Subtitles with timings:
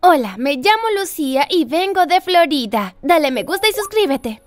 [0.00, 2.94] Hola, me llamo Lucía y vengo de Florida.
[3.02, 4.42] Dale me gusta y suscríbete.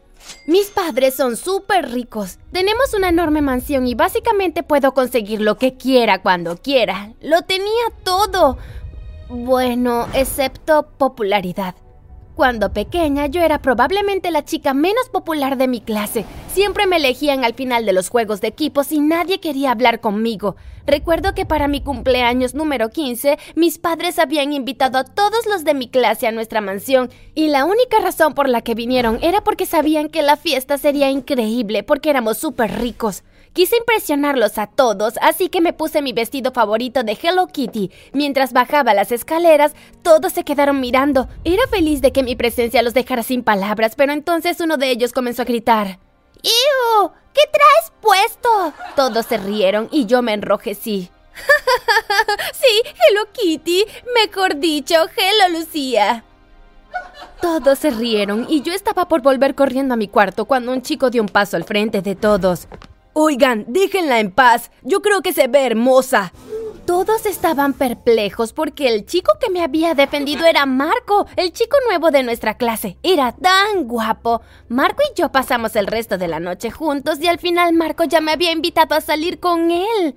[0.45, 2.37] Mis padres son súper ricos.
[2.51, 7.13] Tenemos una enorme mansión y básicamente puedo conseguir lo que quiera cuando quiera.
[7.21, 8.57] Lo tenía todo.
[9.27, 11.75] Bueno, excepto popularidad.
[12.39, 16.23] Cuando pequeña yo era probablemente la chica menos popular de mi clase.
[16.53, 20.55] Siempre me elegían al final de los juegos de equipos y nadie quería hablar conmigo.
[20.87, 25.73] Recuerdo que para mi cumpleaños número 15 mis padres habían invitado a todos los de
[25.73, 29.65] mi clase a nuestra mansión y la única razón por la que vinieron era porque
[29.65, 33.21] sabían que la fiesta sería increíble porque éramos súper ricos.
[33.53, 37.91] Quise impresionarlos a todos, así que me puse mi vestido favorito de Hello Kitty.
[38.13, 41.27] Mientras bajaba las escaleras, todos se quedaron mirando.
[41.43, 45.13] Era feliz de que mi presencia los dejara sin palabras, pero entonces uno de ellos
[45.13, 45.99] comenzó a gritar.
[46.43, 47.11] ¡Ew!
[47.33, 48.73] ¿Qué traes puesto?
[48.95, 51.09] Todos se rieron y yo me enrojecí.
[52.53, 53.85] sí, Hello Kitty.
[54.13, 56.23] Mejor dicho, Hello Lucía.
[57.41, 61.09] Todos se rieron y yo estaba por volver corriendo a mi cuarto cuando un chico
[61.09, 62.67] dio un paso al frente de todos.
[63.21, 64.71] Oigan, déjenla en paz.
[64.81, 66.31] Yo creo que se ve hermosa.
[66.85, 72.11] Todos estaban perplejos porque el chico que me había defendido era Marco, el chico nuevo
[72.11, 72.97] de nuestra clase.
[73.03, 74.39] Era tan guapo.
[74.69, 78.21] Marco y yo pasamos el resto de la noche juntos y al final Marco ya
[78.21, 80.15] me había invitado a salir con él.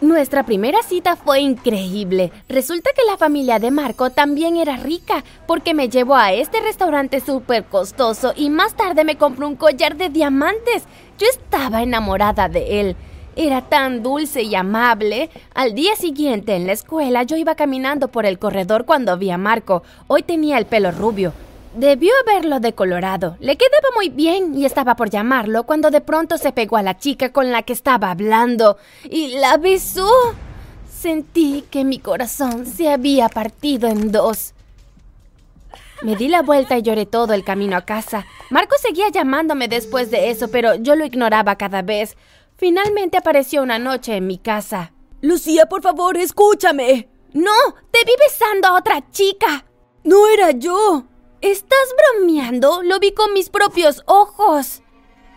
[0.00, 2.30] Nuestra primera cita fue increíble.
[2.48, 7.18] Resulta que la familia de Marco también era rica, porque me llevó a este restaurante
[7.18, 10.84] súper costoso y más tarde me compró un collar de diamantes.
[11.18, 12.96] Yo estaba enamorada de él.
[13.34, 15.30] Era tan dulce y amable.
[15.52, 19.38] Al día siguiente en la escuela yo iba caminando por el corredor cuando vi a
[19.38, 19.82] Marco.
[20.06, 21.32] Hoy tenía el pelo rubio.
[21.74, 23.36] Debió haberlo decolorado.
[23.40, 26.98] Le quedaba muy bien y estaba por llamarlo cuando de pronto se pegó a la
[26.98, 30.10] chica con la que estaba hablando y la besó.
[30.90, 34.54] Sentí que mi corazón se había partido en dos.
[36.02, 38.24] Me di la vuelta y lloré todo el camino a casa.
[38.50, 42.16] Marco seguía llamándome después de eso, pero yo lo ignoraba cada vez.
[42.56, 44.92] Finalmente apareció una noche en mi casa.
[45.20, 47.08] Lucía, por favor, escúchame.
[47.32, 47.52] No,
[47.90, 49.64] te vi besando a otra chica.
[50.04, 51.04] No era yo.
[51.40, 52.82] ¿Estás bromeando?
[52.82, 54.82] Lo vi con mis propios ojos.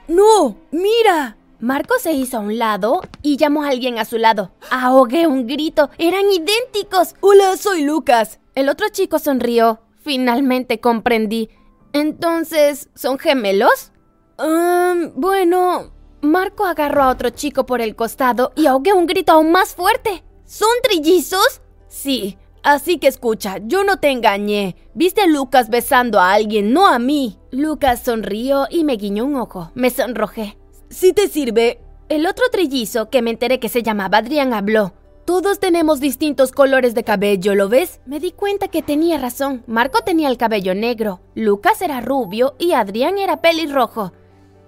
[0.08, 1.38] No, mira.
[1.60, 4.52] Marco se hizo a un lado y llamó a alguien a su lado.
[4.72, 5.92] Ahogué un grito.
[6.00, 7.14] Eran idénticos.
[7.20, 8.40] Hola, soy Lucas.
[8.56, 9.80] El otro chico sonrió.
[10.04, 11.50] Finalmente comprendí.
[11.94, 13.92] Entonces, ¿son gemelos?
[14.40, 15.92] Um, bueno,
[16.22, 20.24] Marco agarró a otro chico por el costado y ahogué un grito aún más fuerte.
[20.46, 21.62] ¿Son trillizos?
[21.88, 24.76] Sí, Así que escucha, yo no te engañé.
[24.94, 27.40] Viste a Lucas besando a alguien, no a mí.
[27.52, 29.72] Lucas sonrió y me guiñó un ojo.
[29.74, 30.58] Me sonrojé.
[30.90, 31.80] Si te sirve.
[32.10, 34.94] El otro trillizo, que me enteré que se llamaba Adrián, habló.
[35.26, 38.02] Todos tenemos distintos colores de cabello, ¿lo ves?
[38.06, 39.64] Me di cuenta que tenía razón.
[39.66, 44.12] Marco tenía el cabello negro, Lucas era rubio y Adrián era pelirrojo.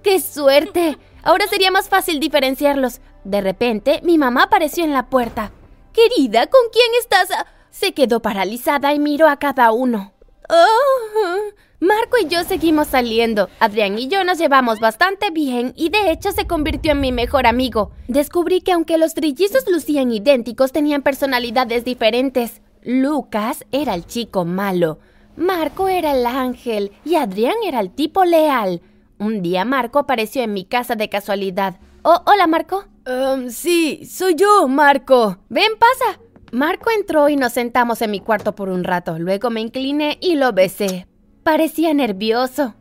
[0.03, 0.97] ¡Qué suerte!
[1.23, 3.01] Ahora sería más fácil diferenciarlos.
[3.23, 5.51] De repente, mi mamá apareció en la puerta.
[5.91, 7.29] Querida, ¿con quién estás?
[7.73, 10.13] Se quedó paralizada y miró a cada uno.
[10.47, 11.37] Oh,
[11.79, 13.49] Marco y yo seguimos saliendo.
[13.59, 17.47] Adrián y yo nos llevamos bastante bien y de hecho se convirtió en mi mejor
[17.47, 17.89] amigo.
[18.07, 22.61] Descubrí que aunque los trillizos lucían idénticos, tenían personalidades diferentes.
[22.83, 24.99] Lucas era el chico malo,
[25.35, 28.83] Marco era el ángel y Adrián era el tipo leal.
[29.17, 31.79] Un día Marco apareció en mi casa de casualidad.
[32.03, 32.85] Oh, hola Marco.
[33.07, 35.39] Um, sí, soy yo, Marco.
[35.49, 36.19] Ven, pasa.
[36.53, 39.17] Marco entró y nos sentamos en mi cuarto por un rato.
[39.17, 41.07] Luego me incliné y lo besé.
[41.41, 42.75] Parecía nervioso.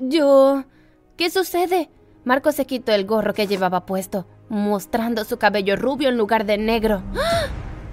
[0.00, 0.64] yo...
[1.16, 1.88] ¿Qué sucede?
[2.24, 6.58] Marco se quitó el gorro que llevaba puesto, mostrando su cabello rubio en lugar de
[6.58, 7.04] negro.
[7.14, 7.46] ¡Ah!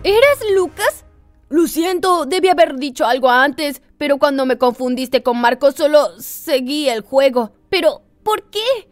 [0.03, 1.05] ¿Eres Lucas?
[1.47, 6.89] Lo siento, debí haber dicho algo antes, pero cuando me confundiste con Marco solo seguí
[6.89, 7.51] el juego.
[7.69, 8.89] Pero, ¿por qué?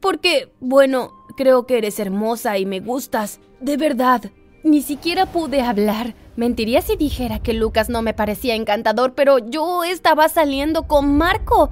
[0.00, 3.38] Porque, bueno, creo que eres hermosa y me gustas.
[3.60, 4.22] De verdad.
[4.62, 6.14] Ni siquiera pude hablar.
[6.36, 11.70] Mentiría si dijera que Lucas no me parecía encantador, pero yo estaba saliendo con Marco.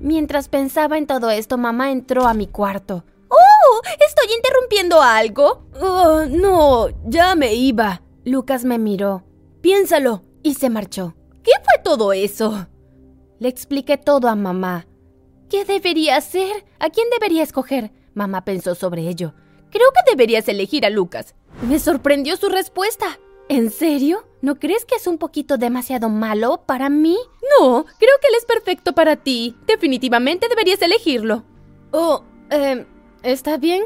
[0.00, 3.04] Mientras pensaba en todo esto, mamá entró a mi cuarto.
[3.28, 3.80] ¡Oh!
[3.84, 5.66] ¿Estoy interrumpiendo algo?
[5.80, 8.02] Oh, no, ya me iba.
[8.24, 9.24] Lucas me miró.
[9.62, 10.22] Piénsalo.
[10.42, 11.16] Y se marchó.
[11.42, 12.68] ¿Qué fue todo eso?
[13.40, 14.86] Le expliqué todo a mamá.
[15.48, 16.64] ¿Qué debería hacer?
[16.78, 17.92] ¿A quién debería escoger?
[18.14, 19.34] Mamá pensó sobre ello.
[19.76, 21.34] Creo que deberías elegir a Lucas.
[21.68, 23.18] Me sorprendió su respuesta.
[23.50, 24.26] ¿En serio?
[24.40, 27.18] ¿No crees que es un poquito demasiado malo para mí?
[27.60, 29.54] No, creo que él es perfecto para ti.
[29.66, 31.44] Definitivamente deberías elegirlo.
[31.90, 32.86] Oh, eh,
[33.22, 33.84] está bien.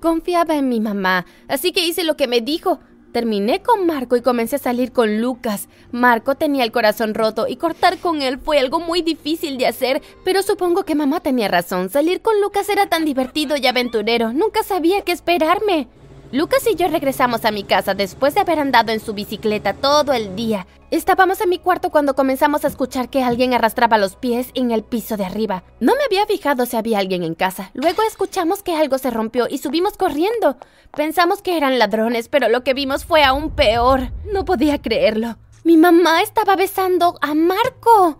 [0.00, 2.80] Confiaba en mi mamá, así que hice lo que me dijo.
[3.12, 5.68] Terminé con Marco y comencé a salir con Lucas.
[5.92, 10.02] Marco tenía el corazón roto y cortar con él fue algo muy difícil de hacer,
[10.24, 11.88] pero supongo que mamá tenía razón.
[11.88, 14.32] Salir con Lucas era tan divertido y aventurero.
[14.32, 15.88] Nunca sabía qué esperarme.
[16.30, 20.12] Lucas y yo regresamos a mi casa después de haber andado en su bicicleta todo
[20.12, 20.66] el día.
[20.90, 24.84] Estábamos en mi cuarto cuando comenzamos a escuchar que alguien arrastraba los pies en el
[24.84, 25.64] piso de arriba.
[25.80, 27.70] No me había fijado si había alguien en casa.
[27.72, 30.58] Luego escuchamos que algo se rompió y subimos corriendo.
[30.94, 34.12] Pensamos que eran ladrones, pero lo que vimos fue aún peor.
[34.30, 35.38] No podía creerlo.
[35.64, 38.18] Mi mamá estaba besando a Marco.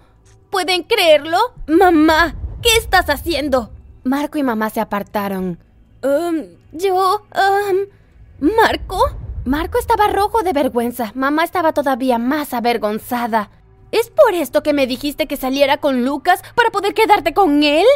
[0.48, 1.36] ¿Pueden creerlo?
[1.66, 3.70] Mamá, ¿qué estás haciendo?
[4.02, 5.58] Marco y mamá se apartaron.
[6.02, 7.26] Um, yo...
[7.34, 7.97] Um,
[8.40, 9.00] ¿Marco?
[9.44, 11.10] Marco estaba rojo de vergüenza.
[11.16, 13.50] Mamá estaba todavía más avergonzada.
[13.90, 17.86] ¿Es por esto que me dijiste que saliera con Lucas para poder quedarte con él?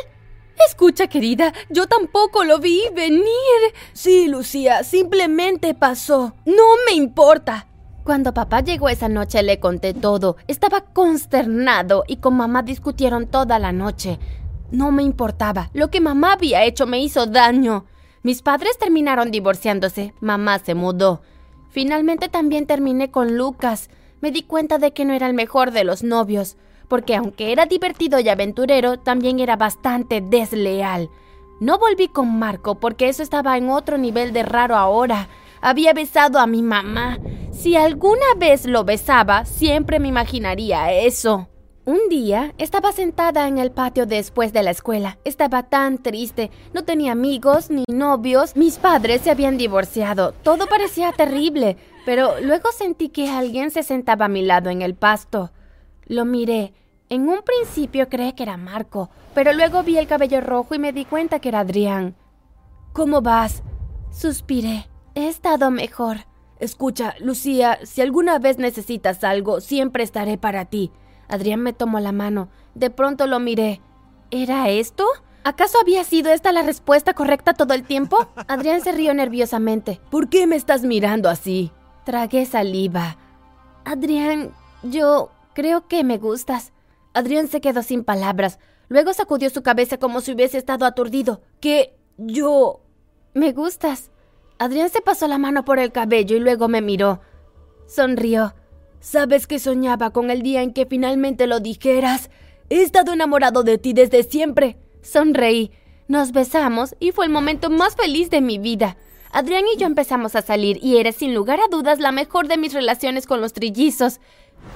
[0.68, 3.24] Escucha, querida, yo tampoco lo vi venir.
[3.92, 6.34] Sí, Lucía, simplemente pasó.
[6.44, 7.68] No me importa.
[8.02, 10.36] Cuando papá llegó esa noche le conté todo.
[10.48, 14.18] Estaba consternado y con mamá discutieron toda la noche.
[14.72, 15.70] No me importaba.
[15.72, 17.86] Lo que mamá había hecho me hizo daño.
[18.22, 21.22] Mis padres terminaron divorciándose, mamá se mudó.
[21.70, 23.90] Finalmente también terminé con Lucas.
[24.20, 27.66] Me di cuenta de que no era el mejor de los novios, porque aunque era
[27.66, 31.10] divertido y aventurero, también era bastante desleal.
[31.58, 35.28] No volví con Marco porque eso estaba en otro nivel de raro ahora.
[35.60, 37.18] Había besado a mi mamá.
[37.50, 41.48] Si alguna vez lo besaba, siempre me imaginaría eso.
[41.84, 45.18] Un día estaba sentada en el patio después de la escuela.
[45.24, 46.52] Estaba tan triste.
[46.72, 48.54] No tenía amigos ni novios.
[48.54, 50.30] Mis padres se habían divorciado.
[50.30, 51.76] Todo parecía terrible.
[52.06, 55.50] Pero luego sentí que alguien se sentaba a mi lado en el pasto.
[56.06, 56.72] Lo miré.
[57.08, 60.92] En un principio creí que era Marco, pero luego vi el cabello rojo y me
[60.92, 62.14] di cuenta que era Adrián.
[62.92, 63.64] ¿Cómo vas?
[64.12, 64.88] Suspiré.
[65.16, 66.18] He estado mejor.
[66.60, 70.92] Escucha, Lucía, si alguna vez necesitas algo, siempre estaré para ti.
[71.32, 72.50] Adrián me tomó la mano.
[72.74, 73.80] De pronto lo miré.
[74.30, 75.06] ¿Era esto?
[75.44, 78.28] ¿Acaso había sido esta la respuesta correcta todo el tiempo?
[78.48, 79.98] Adrián se rió nerviosamente.
[80.10, 81.72] ¿Por qué me estás mirando así?
[82.04, 83.16] Tragué saliva.
[83.84, 84.52] Adrián,
[84.82, 86.72] yo creo que me gustas.
[87.14, 88.58] Adrián se quedó sin palabras.
[88.88, 91.40] Luego sacudió su cabeza como si hubiese estado aturdido.
[91.60, 91.96] ¿Qué?
[92.18, 92.80] Yo...
[93.32, 94.10] Me gustas.
[94.58, 97.22] Adrián se pasó la mano por el cabello y luego me miró.
[97.86, 98.54] Sonrió.
[99.02, 102.30] ¿Sabes que soñaba con el día en que finalmente lo dijeras?
[102.70, 104.78] He estado enamorado de ti desde siempre.
[105.02, 105.72] Sonreí.
[106.06, 108.96] Nos besamos y fue el momento más feliz de mi vida.
[109.32, 112.58] Adrián y yo empezamos a salir y era sin lugar a dudas la mejor de
[112.58, 114.20] mis relaciones con los trillizos.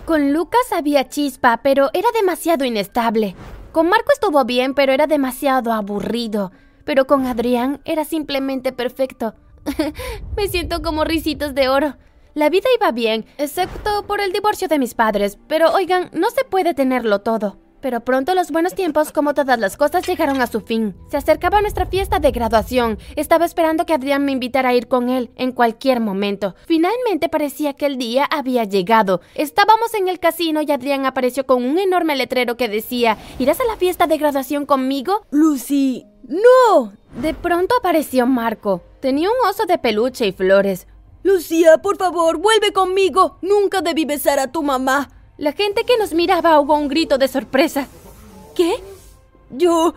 [0.06, 3.36] Con Lucas había chispa, pero era demasiado inestable.
[3.70, 6.50] Con Marco estuvo bien, pero era demasiado aburrido.
[6.84, 9.36] Pero con Adrián era simplemente perfecto.
[10.36, 11.94] Me siento como risitos de oro.
[12.36, 16.44] La vida iba bien, excepto por el divorcio de mis padres, pero oigan, no se
[16.44, 17.56] puede tenerlo todo.
[17.80, 20.94] Pero pronto los buenos tiempos, como todas las cosas, llegaron a su fin.
[21.10, 22.98] Se acercaba nuestra fiesta de graduación.
[23.16, 26.54] Estaba esperando que Adrián me invitara a ir con él en cualquier momento.
[26.66, 29.22] Finalmente parecía que el día había llegado.
[29.34, 33.64] Estábamos en el casino y Adrián apareció con un enorme letrero que decía, ¿irás a
[33.64, 35.24] la fiesta de graduación conmigo?
[35.30, 36.92] Lucy, no.
[37.18, 38.82] De pronto apareció Marco.
[39.00, 40.86] Tenía un oso de peluche y flores.
[41.26, 43.36] Lucía, por favor, vuelve conmigo.
[43.42, 45.10] Nunca debí besar a tu mamá.
[45.38, 47.88] La gente que nos miraba ahogó un grito de sorpresa.
[48.54, 48.76] ¿Qué?
[49.50, 49.94] Yo...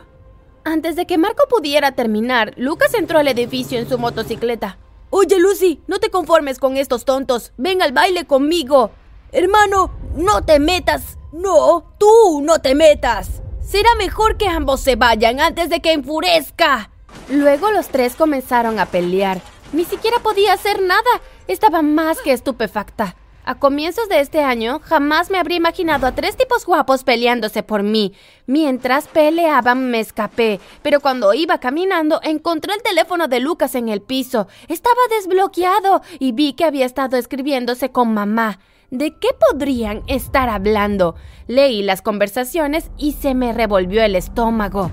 [0.64, 4.80] Antes de que Marco pudiera terminar, Lucas entró al edificio en su motocicleta.
[5.12, 7.54] Oye, Lucy, no te conformes con estos tontos.
[7.58, 8.90] Ven al baile conmigo.
[9.32, 11.20] Hermano, no te metas.
[11.32, 13.42] No, tú no te metas.
[13.62, 16.90] Será mejor que ambos se vayan antes de que enfurezca.
[17.30, 19.42] Luego los tres comenzaron a pelear.
[19.72, 21.02] Ni siquiera podía hacer nada.
[21.48, 23.16] Estaba más que estupefacta.
[23.46, 27.82] A comienzos de este año, jamás me habría imaginado a tres tipos guapos peleándose por
[27.82, 28.14] mí.
[28.46, 34.02] Mientras peleaban, me escapé, pero cuando iba caminando, encontré el teléfono de Lucas en el
[34.02, 34.48] piso.
[34.68, 38.60] Estaba desbloqueado y vi que había estado escribiéndose con mamá.
[38.92, 41.16] ¿De qué podrían estar hablando?
[41.48, 44.92] Leí las conversaciones y se me revolvió el estómago.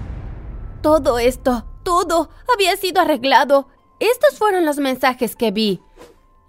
[0.83, 3.69] Todo esto, todo, había sido arreglado.
[4.01, 5.81] Estos fueron los mensajes que vi.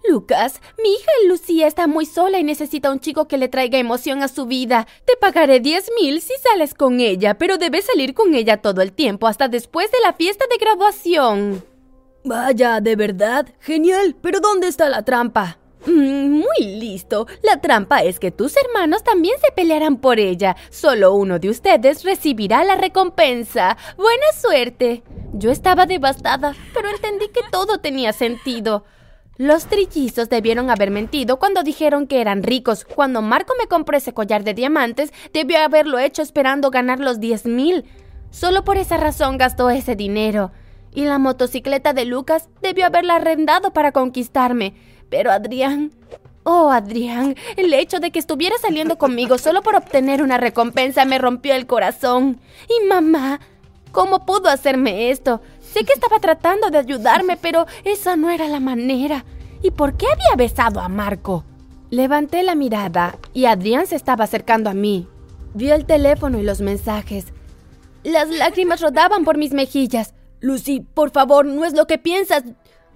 [0.08, 4.22] Lucas, mi hija Lucía está muy sola y necesita un chico que le traiga emoción
[4.22, 4.86] a su vida.
[5.04, 8.92] Te pagaré diez mil si sales con ella, pero debes salir con ella todo el
[8.92, 11.64] tiempo hasta después de la fiesta de graduación.
[12.24, 13.48] Vaya, de verdad.
[13.60, 14.16] Genial.
[14.20, 15.58] Pero ¿dónde está la trampa?
[15.86, 17.26] Mm, muy listo.
[17.42, 20.56] La trampa es que tus hermanos también se pelearán por ella.
[20.70, 23.76] Solo uno de ustedes recibirá la recompensa.
[23.96, 25.02] Buena suerte.
[25.32, 28.84] Yo estaba devastada, pero entendí que todo tenía sentido.
[29.36, 32.84] Los trillizos debieron haber mentido cuando dijeron que eran ricos.
[32.84, 37.46] Cuando Marco me compró ese collar de diamantes, debió haberlo hecho esperando ganar los 10
[37.46, 37.84] mil.
[38.30, 40.50] Solo por esa razón gastó ese dinero.
[40.92, 44.74] Y la motocicleta de Lucas debió haberla arrendado para conquistarme.
[45.08, 45.92] Pero Adrián...
[46.44, 51.18] Oh, Adrián, el hecho de que estuviera saliendo conmigo solo por obtener una recompensa me
[51.18, 52.40] rompió el corazón.
[52.68, 53.40] Y mamá,
[53.92, 55.42] ¿cómo pudo hacerme esto?
[55.60, 59.26] Sé que estaba tratando de ayudarme, pero esa no era la manera.
[59.62, 61.44] ¿Y por qué había besado a Marco?
[61.90, 65.06] Levanté la mirada y Adrián se estaba acercando a mí.
[65.52, 67.26] Vio el teléfono y los mensajes.
[68.04, 70.14] Las lágrimas rodaban por mis mejillas.
[70.40, 72.44] Lucy, por favor, no es lo que piensas.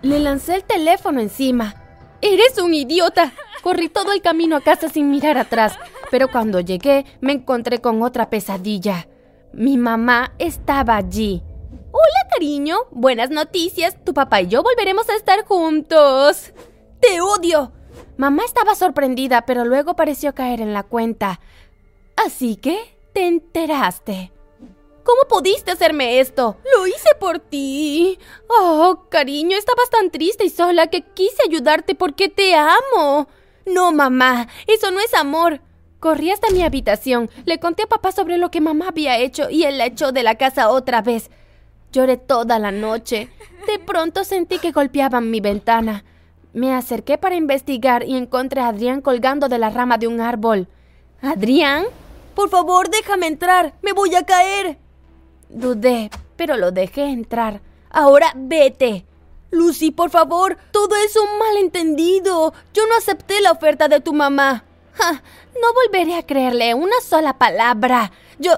[0.01, 1.82] Le lancé el teléfono encima.
[2.23, 3.33] Eres un idiota.
[3.65, 5.77] Corrí todo el camino a casa sin mirar atrás,
[6.11, 9.09] pero cuando llegué me encontré con otra pesadilla.
[9.53, 11.43] Mi mamá estaba allí.
[11.91, 12.77] Hola, cariño.
[12.93, 13.97] Buenas noticias.
[14.05, 16.53] Tu papá y yo volveremos a estar juntos.
[17.01, 17.73] Te odio.
[18.17, 21.41] Mamá estaba sorprendida, pero luego pareció caer en la cuenta.
[22.15, 22.79] Así que,
[23.13, 24.33] te enteraste.
[25.05, 26.57] ¿Cómo pudiste hacerme esto?
[26.77, 28.19] Lo hice por ti.
[28.49, 33.29] Oh, cariño, estabas tan triste y sola que quise ayudarte porque te amo.
[33.67, 35.61] No, mamá, eso no es amor.
[35.99, 39.65] Corrí hasta mi habitación, le conté a papá sobre lo que mamá había hecho y
[39.65, 41.31] él la echó de la casa otra vez.
[41.93, 43.29] Lloré toda la noche.
[43.67, 46.05] De pronto sentí que golpeaban mi ventana.
[46.53, 50.69] Me acerqué para investigar y encontré a Adrián colgando de la rama de un árbol.
[51.21, 51.85] ¿Adrián?
[52.35, 53.75] Por favor, déjame entrar.
[53.83, 54.79] Me voy a caer.
[55.53, 57.61] Dudé, pero lo dejé entrar.
[57.91, 59.05] Ahora vete.
[59.51, 62.55] Lucy, por favor, todo es un malentendido.
[62.73, 64.65] Yo no acepté la oferta de tu mamá.
[65.55, 68.13] no volveré a creerle una sola palabra.
[68.39, 68.53] Yo...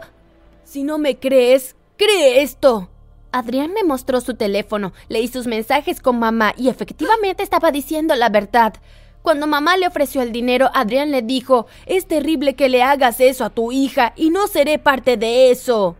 [0.64, 2.88] Si no me crees, cree esto.
[3.30, 8.28] Adrián me mostró su teléfono, leí sus mensajes con mamá y efectivamente estaba diciendo la
[8.28, 8.74] verdad.
[9.22, 13.44] Cuando mamá le ofreció el dinero, Adrián le dijo, es terrible que le hagas eso
[13.44, 15.96] a tu hija y no seré parte de eso.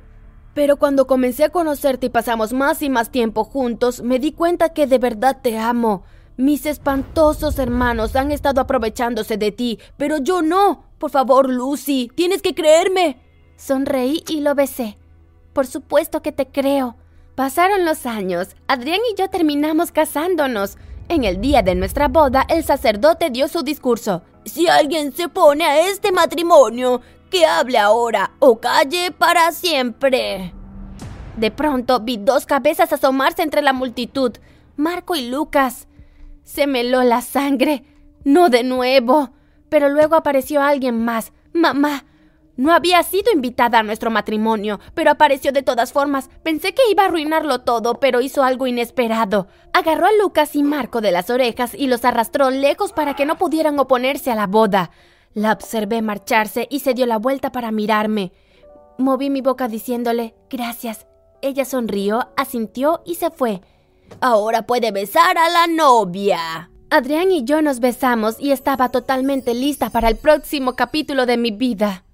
[0.55, 4.69] Pero cuando comencé a conocerte y pasamos más y más tiempo juntos, me di cuenta
[4.71, 6.05] que de verdad te amo.
[6.37, 10.85] Mis espantosos hermanos han estado aprovechándose de ti, pero yo no.
[10.99, 13.21] Por favor, Lucy, tienes que creerme.
[13.57, 14.97] Sonreí y lo besé.
[15.53, 16.97] Por supuesto que te creo.
[17.35, 18.57] Pasaron los años.
[18.69, 20.79] Adrián y yo terminamos casándonos.
[21.09, 24.23] En el día de nuestra boda, el sacerdote dio su discurso.
[24.45, 27.01] Si alguien se pone a este matrimonio,
[27.35, 30.55] que hable ahora o calle para siempre.
[31.37, 34.37] De pronto vi dos cabezas asomarse entre la multitud,
[34.77, 35.89] Marco y Lucas.
[36.45, 37.83] Se me heló la sangre.
[38.23, 39.31] No de nuevo.
[39.69, 41.33] Pero luego apareció alguien más.
[41.53, 42.05] Mamá.
[42.57, 46.31] No había sido invitada a nuestro matrimonio, pero apareció de todas formas.
[46.45, 49.49] Pensé que iba a arruinarlo todo, pero hizo algo inesperado.
[49.73, 53.39] Agarró a Lucas y Marco de las orejas y los arrastró lejos para que no
[53.39, 54.93] pudieran oponerse a la boda.
[55.35, 58.33] La observé marcharse y se dio la vuelta para mirarme.
[58.99, 61.07] Moví mi boca diciéndole gracias.
[61.43, 63.61] Ella sonrió, asintió y se fue.
[64.21, 66.71] Ahora puede besar a la novia.
[66.91, 71.51] Adrián y yo nos besamos y estaba totalmente lista para el próximo capítulo de mi
[71.51, 72.05] vida.